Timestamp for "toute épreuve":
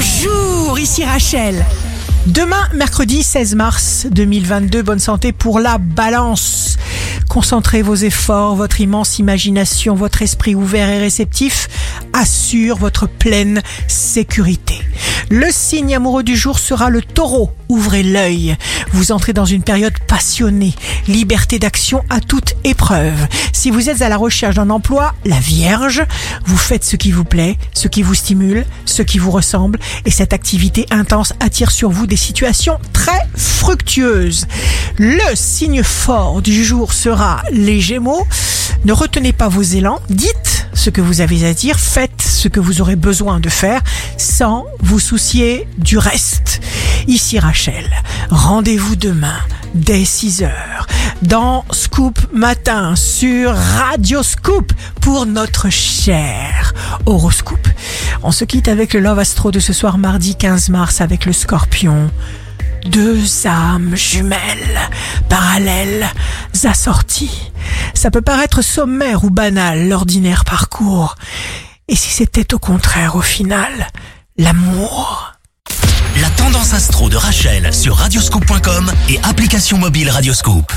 22.20-23.26